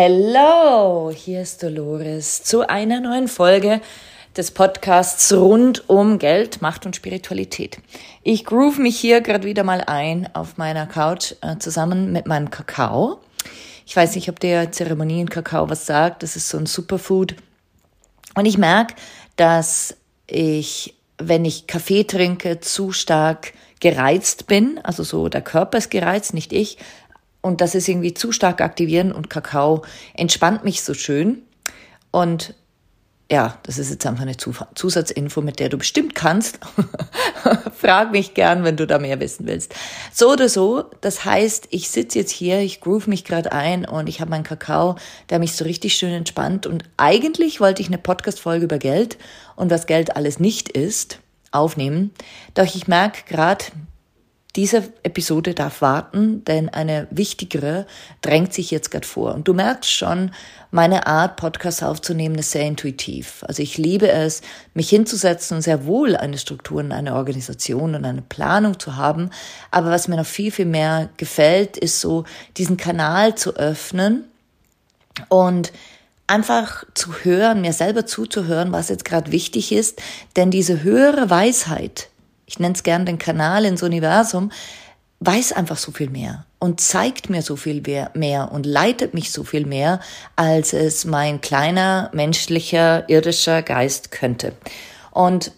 [0.00, 3.80] Hello, hier ist Dolores zu einer neuen Folge
[4.36, 7.78] des Podcasts rund um Geld, Macht und Spiritualität.
[8.22, 12.48] Ich groove mich hier gerade wieder mal ein auf meiner Couch äh, zusammen mit meinem
[12.48, 13.18] Kakao.
[13.86, 16.22] Ich weiß nicht, ob der Zeremonienkakao was sagt.
[16.22, 17.34] Das ist so ein Superfood.
[18.36, 18.94] Und ich merke,
[19.34, 19.96] dass
[20.28, 24.78] ich, wenn ich Kaffee trinke, zu stark gereizt bin.
[24.84, 26.78] Also so der Körper ist gereizt, nicht ich
[27.48, 29.82] und das ist irgendwie zu stark aktivieren und Kakao
[30.14, 31.42] entspannt mich so schön.
[32.10, 32.54] Und
[33.30, 36.58] ja, das ist jetzt einfach eine Zusatzinfo, mit der du bestimmt kannst.
[37.76, 39.74] Frag mich gern, wenn du da mehr wissen willst.
[40.12, 44.08] So oder so, das heißt, ich sitze jetzt hier, ich groove mich gerade ein und
[44.08, 44.96] ich habe meinen Kakao,
[45.30, 46.66] der mich so richtig schön entspannt.
[46.66, 49.16] Und eigentlich wollte ich eine Podcast-Folge über Geld
[49.56, 51.18] und was Geld alles nicht ist,
[51.50, 52.10] aufnehmen.
[52.54, 53.64] Doch ich merke gerade,
[54.58, 57.86] diese Episode darf warten, denn eine wichtigere
[58.22, 59.32] drängt sich jetzt gerade vor.
[59.36, 60.32] Und du merkst schon,
[60.72, 63.44] meine Art, Podcasts aufzunehmen, ist sehr intuitiv.
[63.46, 64.42] Also ich liebe es,
[64.74, 69.30] mich hinzusetzen und sehr wohl eine Struktur und eine Organisation und eine Planung zu haben.
[69.70, 72.24] Aber was mir noch viel, viel mehr gefällt, ist so,
[72.56, 74.24] diesen Kanal zu öffnen
[75.28, 75.72] und
[76.26, 80.02] einfach zu hören, mir selber zuzuhören, was jetzt gerade wichtig ist.
[80.34, 82.08] Denn diese höhere Weisheit,
[82.48, 84.50] ich nenne es gern den Kanal ins Universum,
[85.20, 87.82] weiß einfach so viel mehr und zeigt mir so viel
[88.14, 90.00] mehr und leitet mich so viel mehr,
[90.34, 94.54] als es mein kleiner menschlicher irdischer Geist könnte.
[95.10, 95.52] Und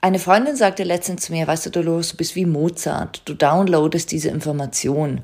[0.00, 4.10] eine Freundin sagte letztens zu mir, weißt du, Dolores, du bist wie Mozart, du downloadest
[4.10, 5.18] diese Information.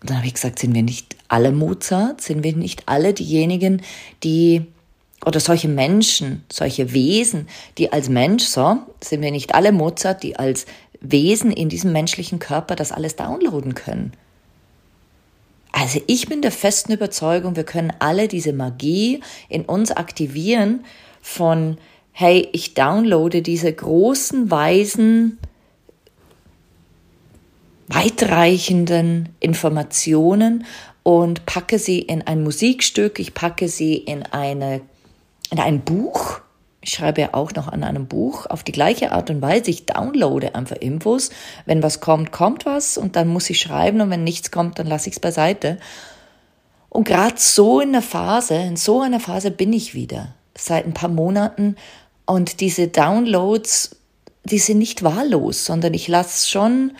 [0.00, 2.20] Und dann habe ich gesagt, sind wir nicht alle Mozart?
[2.20, 3.82] Sind wir nicht alle diejenigen,
[4.22, 4.66] die
[5.26, 7.48] oder solche Menschen, solche Wesen,
[7.78, 10.66] die als Mensch, so, sind wir nicht alle Mozart, die als
[11.00, 14.12] Wesen in diesem menschlichen Körper das alles downloaden können.
[15.72, 20.84] Also ich bin der festen Überzeugung, wir können alle diese Magie in uns aktivieren
[21.20, 21.76] von,
[22.12, 25.38] hey, ich downloade diese großen, weisen,
[27.88, 30.64] weitreichenden Informationen
[31.02, 34.80] und packe sie in ein Musikstück, ich packe sie in eine
[35.50, 36.40] in ein Buch.
[36.80, 39.70] Ich schreibe ja auch noch an einem Buch auf die gleiche Art und Weise.
[39.70, 41.30] Ich downloade einfach Infos.
[41.64, 44.86] Wenn was kommt, kommt was und dann muss ich schreiben und wenn nichts kommt, dann
[44.86, 45.78] lasse ich es beiseite.
[46.88, 50.94] Und gerade so in der Phase, in so einer Phase bin ich wieder seit ein
[50.94, 51.76] paar Monaten
[52.24, 53.96] und diese Downloads,
[54.44, 56.92] die sind nicht wahllos, sondern ich lasse schon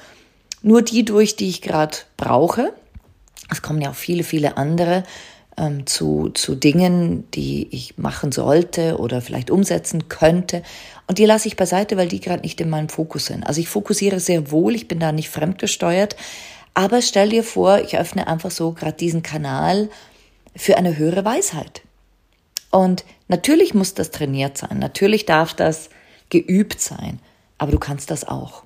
[0.62, 2.72] nur die durch, die ich gerade brauche.
[3.50, 5.04] Es kommen ja auch viele, viele andere
[5.56, 10.62] ähm, zu, zu Dingen, die ich machen sollte oder vielleicht umsetzen könnte.
[11.06, 13.46] Und die lasse ich beiseite, weil die gerade nicht in meinem Fokus sind.
[13.46, 16.16] Also ich fokussiere sehr wohl, ich bin da nicht fremdgesteuert.
[16.74, 19.88] Aber stell dir vor, ich öffne einfach so gerade diesen Kanal
[20.54, 21.82] für eine höhere Weisheit.
[22.70, 25.88] Und natürlich muss das trainiert sein, natürlich darf das
[26.28, 27.20] geübt sein,
[27.56, 28.64] aber du kannst das auch.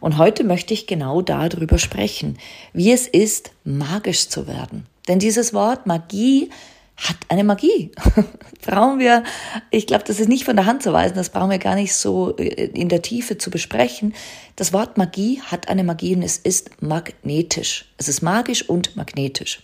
[0.00, 2.38] Und heute möchte ich genau darüber sprechen,
[2.72, 4.86] wie es ist, magisch zu werden.
[5.08, 6.50] Denn dieses Wort Magie
[6.96, 7.90] hat eine Magie.
[8.62, 9.22] brauchen wir,
[9.70, 11.94] ich glaube, das ist nicht von der Hand zu weisen, das brauchen wir gar nicht
[11.94, 14.14] so äh, in der Tiefe zu besprechen.
[14.56, 17.86] Das Wort Magie hat eine Magie und es ist magnetisch.
[17.96, 19.62] Es ist magisch und magnetisch.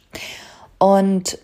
[0.79, 1.39] Und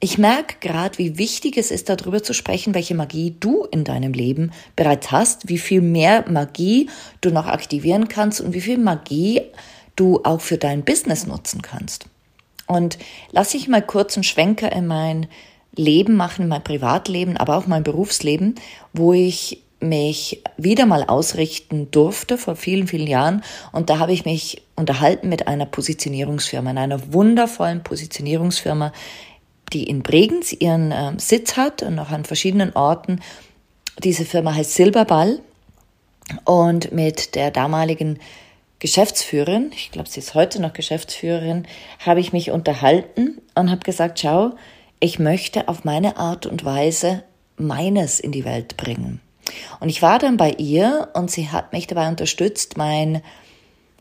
[0.00, 4.12] ich merke gerade, wie wichtig es ist, darüber zu sprechen, welche Magie du in deinem
[4.12, 6.88] Leben bereits hast, wie viel mehr Magie
[7.20, 9.42] du noch aktivieren kannst und wie viel Magie
[9.96, 12.06] du auch für dein Business nutzen kannst.
[12.68, 12.98] Und
[13.32, 15.26] lass ich mal kurz einen Schwenker in mein
[15.74, 18.54] Leben machen, mein Privatleben, aber auch mein Berufsleben,
[18.92, 23.42] wo ich mich wieder mal ausrichten durfte vor vielen, vielen Jahren.
[23.72, 28.92] Und da habe ich mich unterhalten mit einer Positionierungsfirma, in einer wundervollen Positionierungsfirma
[29.72, 33.20] die in Bregenz ihren äh, Sitz hat und auch an verschiedenen Orten.
[34.02, 35.40] Diese Firma heißt Silberball
[36.44, 38.18] und mit der damaligen
[38.78, 41.66] Geschäftsführerin, ich glaube, sie ist heute noch Geschäftsführerin,
[41.98, 44.52] habe ich mich unterhalten und habe gesagt, schau,
[45.00, 47.24] ich möchte auf meine Art und Weise
[47.56, 49.20] meines in die Welt bringen.
[49.80, 53.22] Und ich war dann bei ihr und sie hat mich dabei unterstützt, mein,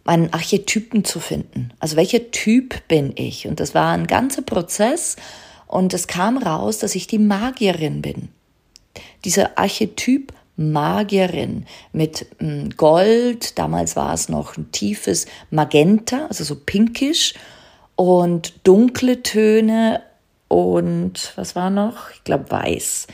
[0.03, 1.71] meinen Archetypen zu finden.
[1.79, 3.47] Also welcher Typ bin ich?
[3.47, 5.15] Und das war ein ganzer Prozess
[5.65, 8.29] und es kam raus, dass ich die Magierin bin.
[9.25, 16.55] Dieser Archetyp Magierin mit hm, Gold, damals war es noch ein tiefes Magenta, also so
[16.55, 17.35] pinkisch
[17.95, 20.01] und dunkle Töne
[20.47, 22.09] und was war noch?
[22.11, 23.07] Ich glaube weiß.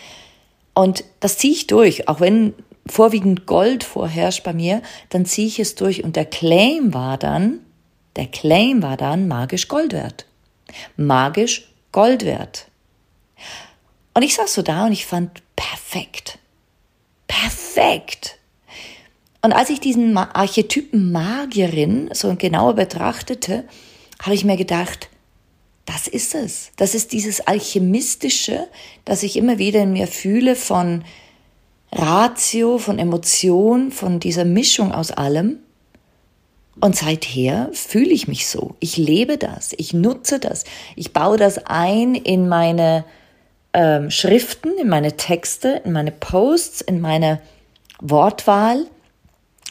[0.73, 2.53] Und das ziehe ich durch, auch wenn
[2.85, 7.59] vorwiegend Gold vorherrscht bei mir, dann ziehe ich es durch und der Claim war dann,
[8.15, 10.25] der Claim war dann magisch Gold wert.
[10.97, 12.67] Magisch Gold wert.
[14.13, 16.39] Und ich saß so da und ich fand perfekt.
[17.27, 18.37] Perfekt.
[19.41, 23.65] Und als ich diesen Archetypen Magierin so genauer betrachtete,
[24.21, 25.09] habe ich mir gedacht,
[25.85, 26.71] das ist es.
[26.77, 28.67] Das ist dieses Alchemistische,
[29.03, 31.03] das ich immer wieder in mir fühle von
[31.91, 35.59] Ratio, von Emotion, von dieser Mischung aus allem.
[36.79, 38.75] Und seither fühle ich mich so.
[38.79, 39.73] Ich lebe das.
[39.77, 40.63] Ich nutze das.
[40.95, 43.03] Ich baue das ein in meine
[43.73, 47.41] ähm, Schriften, in meine Texte, in meine Posts, in meine
[47.99, 48.85] Wortwahl.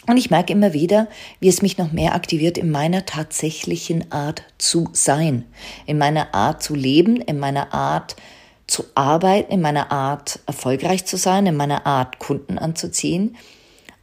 [0.06, 1.08] Und ich merke immer wieder,
[1.38, 5.44] wie es mich noch mehr aktiviert in meiner tatsächlichen Art zu sein,
[5.86, 8.16] in meiner Art zu leben, in meiner Art
[8.66, 13.36] zu arbeiten, in meiner Art erfolgreich zu sein, in meiner Art Kunden anzuziehen.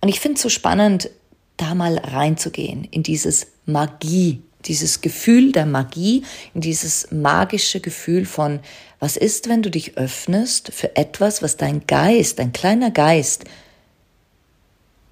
[0.02, 1.10] Und ich finde es so spannend,
[1.58, 6.24] da mal reinzugehen in dieses Magie, dieses Gefühl der Magie,
[6.54, 8.60] in dieses magische Gefühl von,
[9.00, 13.46] was ist, wenn du dich öffnest für etwas, was dein Geist, dein kleiner Geist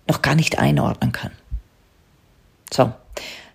[0.07, 1.31] noch gar nicht einordnen kann.
[2.71, 2.91] So,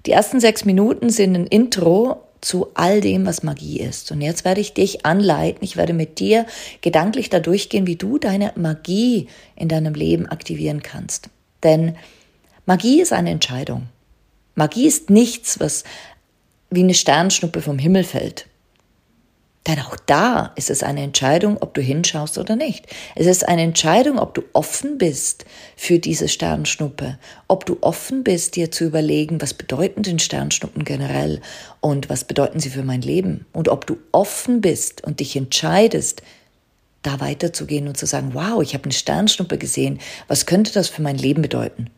[0.07, 4.11] die ersten sechs Minuten sind ein Intro zu all dem, was Magie ist.
[4.11, 6.47] Und jetzt werde ich dich anleiten, ich werde mit dir
[6.81, 11.31] gedanklich da durchgehen, wie du deine Magie in deinem Leben aktivieren kannst.
[11.63, 11.97] Denn
[12.67, 13.89] Magie ist eine Entscheidung.
[14.55, 15.85] Magie ist nichts, was
[16.71, 18.47] wie eine Sternschnuppe vom Himmel fällt.
[19.69, 22.87] Denn auch da ist es eine Entscheidung, ob du hinschaust oder nicht.
[23.15, 25.45] Es ist eine Entscheidung, ob du offen bist
[25.77, 27.17] für diese Sternschnuppe,
[27.47, 31.41] ob du offen bist, dir zu überlegen, was bedeuten denn Sternschnuppen generell
[31.81, 36.23] und was bedeuten sie für mein Leben und ob du offen bist und dich entscheidest,
[37.03, 41.03] da weiterzugehen und zu sagen, wow, ich habe eine Sternschnuppe gesehen, was könnte das für
[41.03, 41.89] mein Leben bedeuten?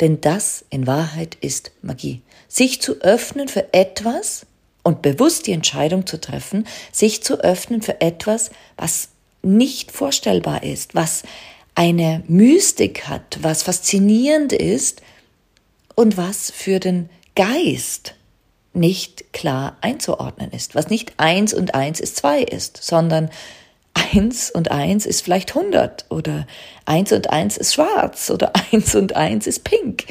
[0.00, 2.22] Denn das in Wahrheit ist Magie.
[2.48, 4.46] Sich zu öffnen für etwas,
[4.84, 9.08] und bewusst die Entscheidung zu treffen, sich zu öffnen für etwas, was
[9.42, 11.24] nicht vorstellbar ist, was
[11.74, 15.02] eine Mystik hat, was faszinierend ist
[15.96, 18.14] und was für den Geist
[18.74, 23.30] nicht klar einzuordnen ist, was nicht eins und eins ist zwei ist, sondern
[23.94, 26.46] eins und eins ist vielleicht hundert oder
[26.84, 30.04] eins und eins ist schwarz oder eins und eins ist pink.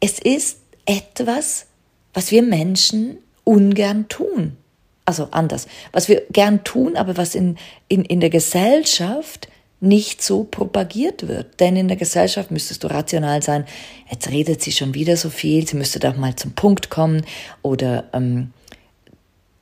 [0.00, 1.66] Es ist etwas,
[2.14, 4.56] was wir Menschen ungern tun.
[5.04, 5.66] Also anders.
[5.92, 7.56] Was wir gern tun, aber was in,
[7.88, 9.48] in, in der Gesellschaft
[9.80, 11.60] nicht so propagiert wird.
[11.60, 13.64] Denn in der Gesellschaft müsstest du rational sein,
[14.10, 17.24] jetzt redet sie schon wieder so viel, sie müsste doch mal zum Punkt kommen
[17.62, 18.52] oder ähm,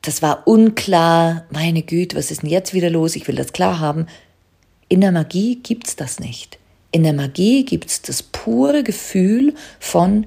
[0.06, 3.80] das war unklar, meine Güte, was ist denn jetzt wieder los, ich will das klar
[3.80, 4.06] haben.
[4.88, 6.58] In der Magie gibt's das nicht.
[6.92, 10.26] In der Magie gibt's das pure Gefühl von,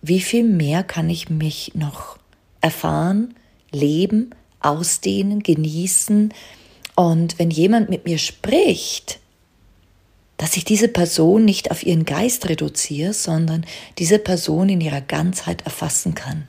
[0.00, 2.18] wie viel mehr kann ich mich noch
[2.60, 3.34] erfahren,
[3.72, 6.32] leben, ausdehnen, genießen.
[6.94, 9.18] Und wenn jemand mit mir spricht,
[10.36, 13.66] dass ich diese Person nicht auf ihren Geist reduziere, sondern
[13.98, 16.48] diese Person in ihrer Ganzheit erfassen kann.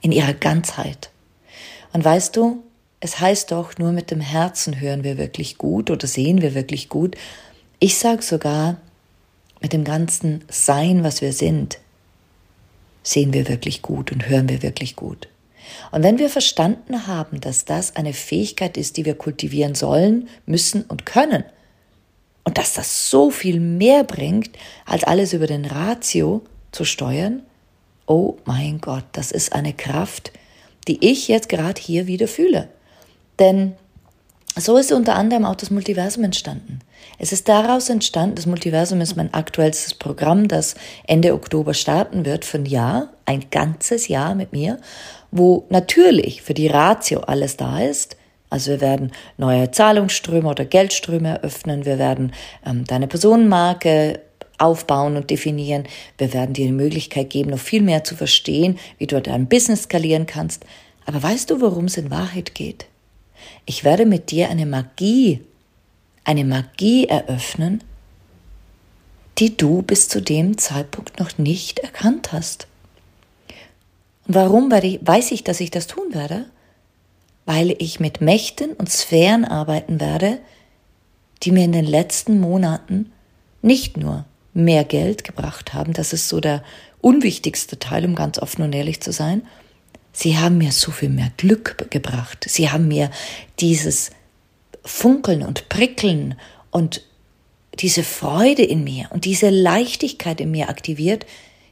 [0.00, 1.10] In ihrer Ganzheit.
[1.92, 2.62] Und weißt du,
[3.00, 6.88] es heißt doch, nur mit dem Herzen hören wir wirklich gut oder sehen wir wirklich
[6.88, 7.16] gut.
[7.78, 8.76] Ich sage sogar,
[9.60, 11.78] mit dem ganzen Sein, was wir sind,
[13.02, 15.28] sehen wir wirklich gut und hören wir wirklich gut.
[15.92, 20.82] Und wenn wir verstanden haben, dass das eine Fähigkeit ist, die wir kultivieren sollen, müssen
[20.82, 21.44] und können,
[22.44, 24.50] und dass das so viel mehr bringt,
[24.86, 27.42] als alles über den Ratio zu steuern,
[28.08, 30.32] oh mein Gott, das ist eine Kraft,
[30.88, 32.68] die ich jetzt gerade hier wieder fühle.
[33.38, 33.74] Denn
[34.56, 36.80] So ist unter anderem auch das Multiversum entstanden.
[37.18, 40.74] Es ist daraus entstanden, das Multiversum ist mein aktuellstes Programm, das
[41.06, 44.78] Ende Oktober starten wird für ein Jahr, ein ganzes Jahr mit mir,
[45.30, 48.16] wo natürlich für die Ratio alles da ist.
[48.50, 52.32] Also wir werden neue Zahlungsströme oder Geldströme eröffnen, wir werden
[52.66, 54.20] ähm, deine Personenmarke
[54.58, 55.84] aufbauen und definieren,
[56.18, 59.84] wir werden dir die Möglichkeit geben, noch viel mehr zu verstehen, wie du dein Business
[59.84, 60.64] skalieren kannst.
[61.06, 62.86] Aber weißt du, worum es in Wahrheit geht?
[63.64, 65.40] Ich werde mit dir eine Magie,
[66.24, 67.82] eine Magie eröffnen,
[69.38, 72.66] die du bis zu dem Zeitpunkt noch nicht erkannt hast.
[74.26, 76.46] Und warum weiß ich, dass ich das tun werde?
[77.46, 80.38] Weil ich mit Mächten und Sphären arbeiten werde,
[81.42, 83.12] die mir in den letzten Monaten
[83.62, 84.24] nicht nur
[84.54, 86.62] mehr Geld gebracht haben, das ist so der
[87.00, 89.42] unwichtigste Teil, um ganz offen und ehrlich zu sein,
[90.12, 92.44] Sie haben mir so viel mehr Glück gebracht.
[92.48, 93.12] Sie haben mir
[93.60, 94.10] dieses
[94.84, 96.34] Funkeln und Prickeln
[96.72, 97.02] und
[97.78, 101.24] diese Freude in mir und diese Leichtigkeit in mir aktiviert,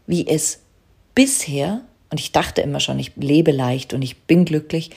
[0.07, 0.61] wie es
[1.17, 1.81] bisher,
[2.11, 4.91] und ich dachte immer schon, ich lebe leicht und ich bin glücklich,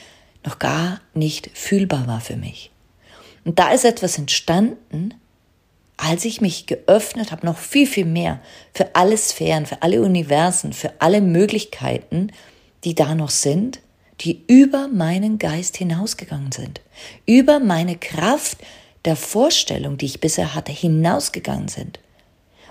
[0.46, 2.70] noch gar nicht fühlbar war für mich.
[3.46, 5.16] Und da ist etwas entstanden,
[6.02, 8.40] als ich mich geöffnet habe, noch viel, viel mehr
[8.74, 12.32] für alle Sphären, für alle Universen, für alle Möglichkeiten,
[12.86, 13.80] die da noch sind,
[14.22, 16.82] die über meinen Geist hinausgegangen sind,
[17.26, 18.58] über meine Kraft
[19.06, 22.00] der Vorstellung, die ich bisher hatte, hinausgegangen sind.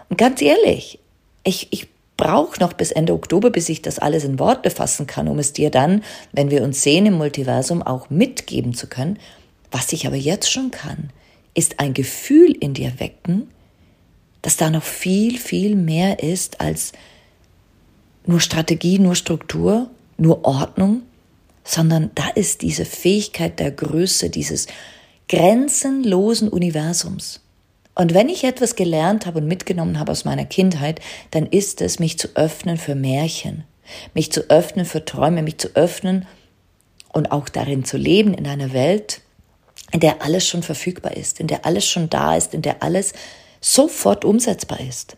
[0.08, 0.98] Und ganz ehrlich,
[1.44, 5.28] ich, ich brauche noch bis Ende Oktober, bis ich das alles in Worte fassen kann,
[5.28, 9.18] um es dir dann, wenn wir uns sehen im Multiversum, auch mitgeben zu können.
[9.70, 11.10] Was ich aber jetzt schon kann,
[11.58, 13.48] ist ein Gefühl in dir wecken,
[14.42, 16.92] dass da noch viel, viel mehr ist als
[18.26, 21.02] nur Strategie, nur Struktur nur Ordnung,
[21.64, 24.66] sondern da ist diese Fähigkeit der Größe, dieses
[25.28, 27.40] grenzenlosen Universums.
[27.94, 31.00] Und wenn ich etwas gelernt habe und mitgenommen habe aus meiner Kindheit,
[31.30, 33.64] dann ist es, mich zu öffnen für Märchen,
[34.14, 36.26] mich zu öffnen für Träume, mich zu öffnen
[37.12, 39.22] und auch darin zu leben in einer Welt,
[39.92, 43.12] in der alles schon verfügbar ist, in der alles schon da ist, in der alles
[43.60, 45.16] sofort umsetzbar ist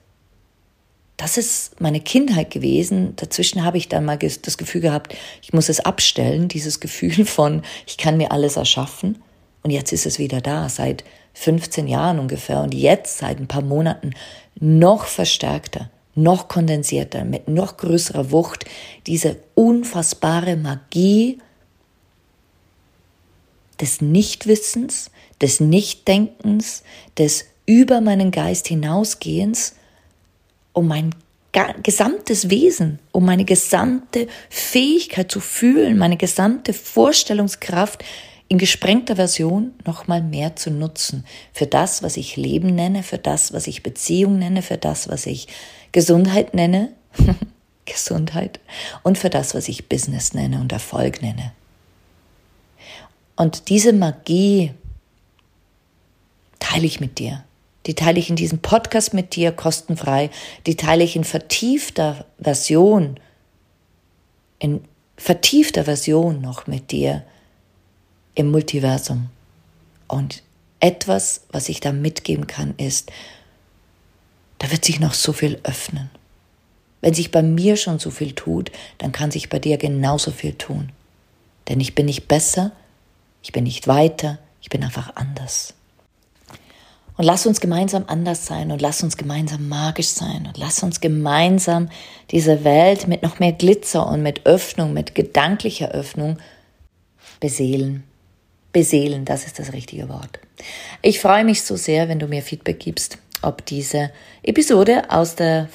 [1.20, 3.14] das ist meine Kindheit gewesen.
[3.16, 7.62] Dazwischen habe ich dann mal das Gefühl gehabt, ich muss es abstellen, dieses Gefühl von,
[7.86, 9.22] ich kann mir alles erschaffen.
[9.62, 12.62] Und jetzt ist es wieder da, seit 15 Jahren ungefähr.
[12.62, 14.14] Und jetzt, seit ein paar Monaten,
[14.58, 18.64] noch verstärkter, noch kondensierter, mit noch größerer Wucht,
[19.06, 21.38] diese unfassbare Magie
[23.80, 25.10] des Nichtwissens,
[25.40, 26.82] des Nichtdenkens,
[27.18, 29.74] des über meinen Geist hinausgehens
[30.72, 31.14] um mein
[31.82, 38.04] gesamtes Wesen, um meine gesamte Fähigkeit zu fühlen, meine gesamte Vorstellungskraft
[38.48, 41.24] in gesprengter Version nochmal mehr zu nutzen.
[41.52, 45.26] Für das, was ich Leben nenne, für das, was ich Beziehung nenne, für das, was
[45.26, 45.48] ich
[45.92, 46.92] Gesundheit nenne,
[47.84, 48.60] Gesundheit,
[49.02, 51.52] und für das, was ich Business nenne und Erfolg nenne.
[53.40, 54.74] Und diese Magie
[56.58, 57.42] teile ich mit dir.
[57.86, 60.28] Die teile ich in diesem Podcast mit dir kostenfrei.
[60.66, 63.18] Die teile ich in vertiefter Version,
[64.58, 64.84] in
[65.16, 67.24] vertiefter Version noch mit dir
[68.34, 69.30] im Multiversum.
[70.06, 70.42] Und
[70.78, 73.10] etwas, was ich da mitgeben kann, ist,
[74.58, 76.10] da wird sich noch so viel öffnen.
[77.00, 80.52] Wenn sich bei mir schon so viel tut, dann kann sich bei dir genauso viel
[80.52, 80.92] tun.
[81.70, 82.72] Denn ich bin nicht besser,
[83.42, 85.74] ich bin nicht weiter, ich bin einfach anders.
[87.16, 91.00] Und lass uns gemeinsam anders sein und lass uns gemeinsam magisch sein und lass uns
[91.00, 91.90] gemeinsam
[92.30, 96.38] diese Welt mit noch mehr Glitzer und mit Öffnung, mit gedanklicher Öffnung
[97.38, 98.04] beseelen.
[98.72, 100.38] Beseelen, das ist das richtige Wort.
[101.02, 104.10] Ich freue mich so sehr, wenn du mir Feedback gibst, ob diese
[104.42, 105.68] Episode aus der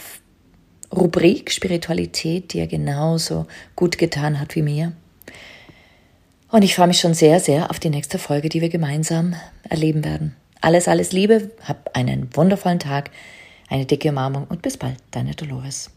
[0.91, 3.45] Rubrik Spiritualität dir genauso
[3.75, 4.93] gut getan hat wie mir.
[6.49, 9.35] Und ich freue mich schon sehr, sehr auf die nächste Folge, die wir gemeinsam
[9.67, 10.35] erleben werden.
[10.61, 13.11] Alles, alles Liebe, hab einen wundervollen Tag,
[13.69, 15.91] eine dicke Umarmung und bis bald, deine Dolores.